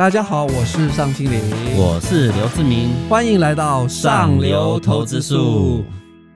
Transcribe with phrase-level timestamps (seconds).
[0.00, 1.42] 大家好，我是尚清林，
[1.76, 5.84] 我是刘志明，欢迎来到上流投资术。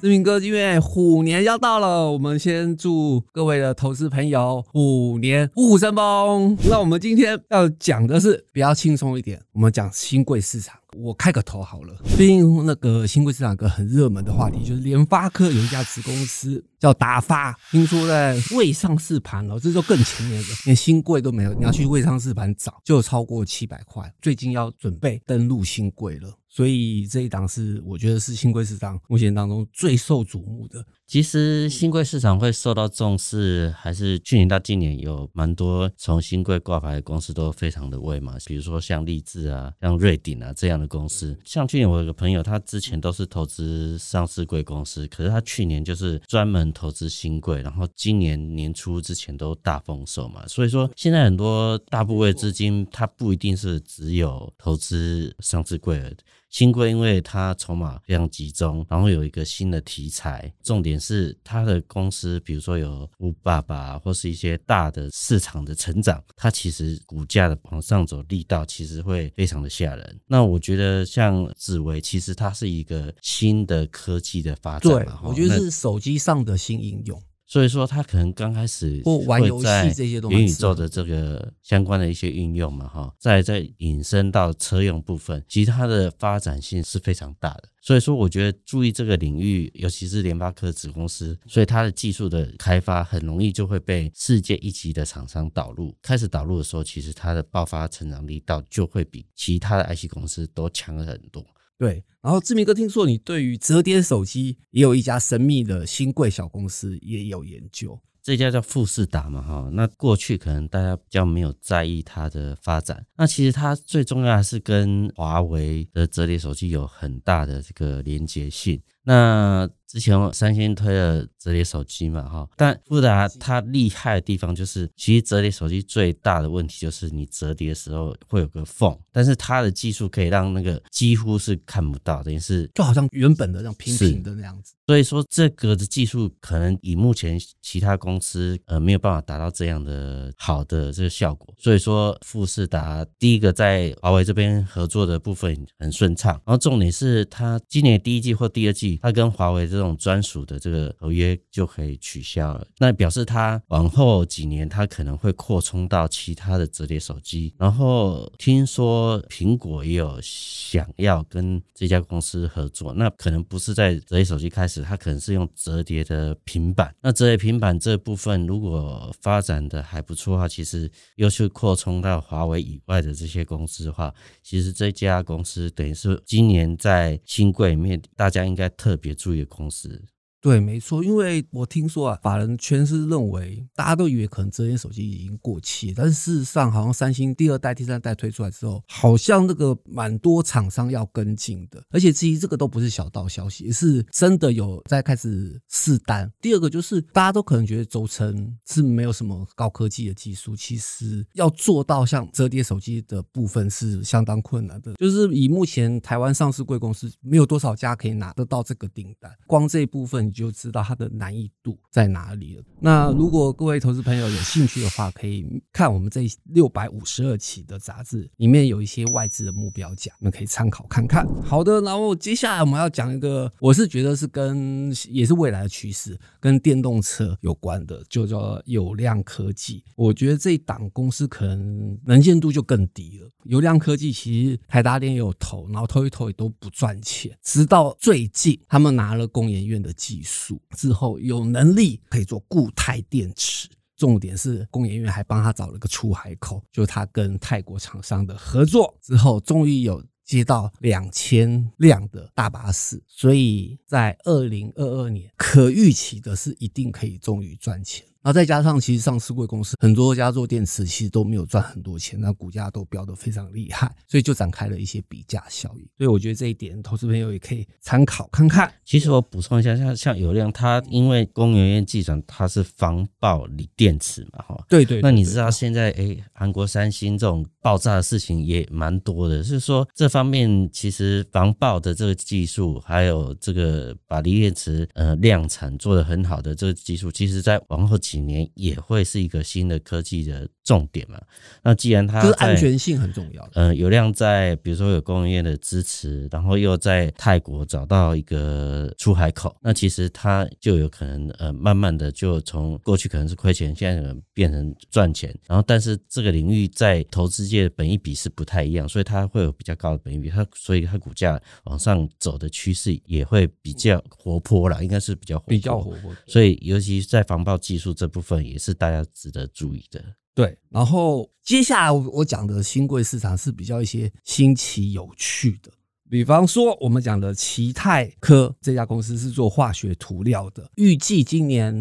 [0.00, 6.58] 志明哥，因为虎年要到了，我们先祝各位的投资朋友虎年虎虎生风。
[6.68, 10.74] 那我们今天要讲的是比较轻松一点，我们讲新贵市场。
[10.96, 26.30] 我开个头好了，最近那个新贵市场有个很热门的话题，就是联发科有一家子公司叫达发，听说在未上市盘了，这就更前面的，连新贵都没有，你要去未上市盘找，就超过七百块，最近要准备登陆新贵了。
[26.48, 30.84] 所以这一档是我觉得是新贵市场目前当中最受瞩目的。
[31.12, 41.38] 其实新贵市场会受到重视，还是去年到今年有蛮多从新贵挂牌的公司都非常的位嘛，比如说像立志啊、像瑞鼎啊这样的公司。
[41.44, 50.42] 像去年我有个朋友，他之前都是投资上市贵公司，可是他去年就是专门投资新贵，然后今年年初之前都大丰收嘛。
[50.48, 56.16] 所以说现在很多大部位资金，它不一定是只有投资上市贵的。
[56.48, 70.20] 新贵因为它筹码非常集中，然后有一个新的题材，重点是它的公司，比如说有五爸爸或是一些大的市场的成长，它其实股价的往上走力道其实会非常的吓人。
[70.28, 77.20] 那我觉得像紫薇，其实它是一个新的科技的发展，对，我觉得是手机上的新应用。
[77.52, 87.64] 所以说，它可能刚开始或玩游戏这些东西，元宇宙的这个相关的一些运用嘛，哈，再再引申到车用部分，其实它的发展性是非常大的。
[87.82, 95.94] 所以说，我觉得注意这个领域，尤其是联发科子公司，所以它的技术的开发很容易就会被世界一级的厂商导入。
[96.00, 101.44] 开始导入的时候，其实它的爆发成长力道就会比其他的 IC 公司都强很多。
[101.82, 119.68] 对，然后志明哥听说你对于折叠手机也有一家神秘的新贵小公司也有研究，这家叫富士达嘛，哈，那过去可能大家比较没有在意它的发展，那其实它最重要的是跟华为的折叠手机有很大的这个连接性，那。
[119.92, 134.72] 之前三星推了折叠手机嘛，哈，但富达它厉害的地方就是，其实折叠手机最大的问题就是你折叠的时候会有个缝，但是它的技术可以让那个几乎是看不到，等于是就好像原本的那种平平的那样子。
[134.86, 141.54] 所以说这个的技术可能以目前其他公司呃没有办法达到这样的好的这个效果。
[141.58, 157.54] 所以说富士达第一个在华为这边合作的部分很顺畅，然后重点是它今年第一季或第二季，它跟华为这种专属的这个合约就可以取消了，那表示它往后几年它可能会扩充到其他的折叠手机。
[157.58, 166.94] 然后听说苹果也有想要跟这家公司合作，那可能不是在折叠手机开始，它可能是用折叠的平板。
[167.00, 180.04] 那折叠平板这部分如果发展的还不错的话，其实又去扩充到华为以外的这些公司的话，其实这家公司等于是今年在新贵里面大家应该特别注意的公司。
[180.42, 196.28] 对，没错，因为我听说啊，法人圈是认为，大家都以为可能折叠手机已经过期，但是事实上，好像三星第二代、第三代推出来之后，好像那个蛮多厂商要跟进的，而且其实这个都不是小道消息，是真的有在开始试单。
[196.40, 210.31] 第二个就是大家都可能觉得轴承是没有什么高科技的技术，其实要做到像折叠手机的部分是相当困难的，就是以目前台湾上市贵公司没有多少家可以拿得到这个订单，光这一部分。
[210.32, 212.64] 就知道它的难易度在哪里了。
[212.80, 221.26] 那如果各位投资朋友有兴趣的话，可以看我们这六百五十二期的杂志，里面有一些外资的目标价，你们可以参考看看。
[221.44, 229.84] 好的，然后接下来我们要讲一个，我是觉得是跟也是未来的趋势，跟电动车有关的，就叫有量科技。
[229.96, 233.28] 我觉得这一档公司可能能见度就更低了。
[233.44, 240.32] 有量科技其实台达电也有投，然后投一投也都不赚钱，直到最近他们拿了工研院的技技。
[240.32, 258.06] 术之后有能力可以做固态电池，重点是工研院还帮他找了个出海口，就他跟泰国厂商的合作之后，终于有接到两千辆的大巴士，所以在二零二二年可预期的是一定可以终于赚钱。
[258.22, 265.82] 然后再加上，其实上市贵公司很多家做电池，其实都没有赚很多钱，那股价都飙得非常厉害，所以就展开了一些比价效应。
[265.98, 268.72] 所以我觉得这一点，投资朋友也可以参考看看。
[268.84, 275.00] 其实我补充一下，像像有量，它因为工研院计算它是防爆锂电池嘛，哈，对对。
[275.00, 287.98] 那你知道现在哎，韩国三星这种爆炸的事情也蛮多的，是说这方面其实防爆的这个技术，还有这个把锂电池呃量产做得很好的这个技术，其实在往后。
[288.12, 291.18] 几年也会是一个新的科技的重点嘛。
[291.62, 293.48] 那既然它就是安全性很重要。
[293.54, 305.34] 嗯，有量在，比如说有工业的支持，然后又在泰国找到一个出海口，那其实它就有可能呃，慢慢的就从过去可能是亏钱，现在可能变成赚钱。
[305.46, 316.14] 然后，但是这个领域在投资界本益比是不太一样，所以它会有比较高的本益比，它所以它股价往上走的趋势也会比较活泼啦，应该是比较比较活泼。
[316.26, 320.02] 所以，尤其是在防爆技术这部分，也是大家值得注意的。
[320.34, 325.70] 对，然后接下来我我讲的新贵市场是比较一些新奇有趣的，
[326.10, 331.72] 比方说我们讲的奇泰科这家公司是做化学涂料的，预计今年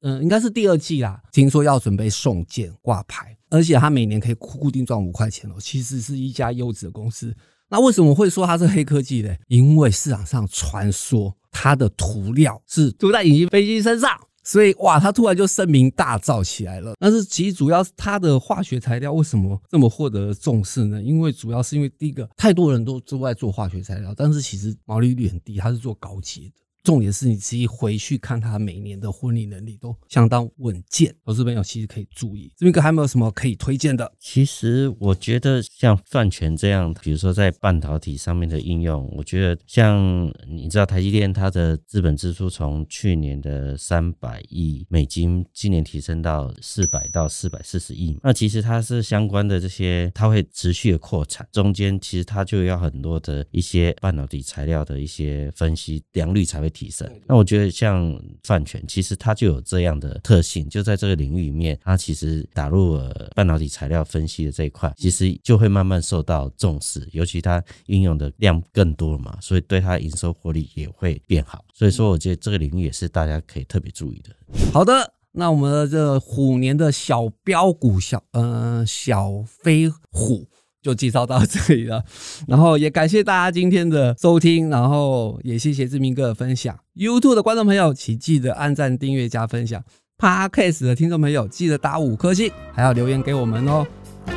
[0.00, 7.32] 嗯应该是第二季啦，听说要准备送件挂牌，而且它每年可以固定赚五块钱哦，其实是一家优质的公司。
[7.68, 9.32] 那为什么会说它是黑科技呢？
[9.46, 14.10] 因为市场上传说它的涂料是涂在隐形飞机身上。
[14.42, 16.94] 所以哇，他突然就声名大噪起来了。
[16.98, 21.02] 但是其实主要是他的化学材料为什么这么获得重视呢？
[21.02, 26.52] 因为主要是因为第一个，太多人都都在做化学材料，但是其实毛利率很低，他是做高阶的。
[26.82, 32.50] 重点是你自己回去看他每年的婚礼能力都相当稳健，投资朋友其实可以注意。
[32.56, 34.10] 这边哥还没有什么可以推荐的？
[34.18, 56.69] 其实我觉得像泛权这样，比如说在半导体上面的应用，我觉得像你知道台积电它的资本支出从去年的三百亿美金，今年提升到四百到四百四十亿，那其实它是相关的这些，它会持续的扩产，中间其实它就要很多的一些半导体材料的一些分析良率才会。
[56.70, 71.64] 提升，那我觉得像泛权，其实它就有这样的特性，就在这个领域里面，它其实打入了半导体材料分析的这一块，其实就会慢慢受到重视，尤其它应用的量更多了嘛，所以对它营收获利也会变好。
[71.74, 74.30] 所以说，我觉得这个领域也是大家可以特别注意的。
[74.72, 80.48] 好的，那我们的这虎年的小标股小，呃，小飞虎。
[80.82, 82.02] 就介绍到这里了，
[82.48, 86.78] 然后也感谢大家今天的收听，然后也谢谢志明哥的分享。
[86.96, 89.82] YouTube 的观众朋友，请记得按赞、订阅、加分享。
[90.18, 93.86] Podcast 的听众朋友，记得打五颗星，还要留言给我们哦。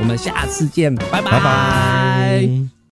[0.00, 2.81] 我们下次见，拜拜。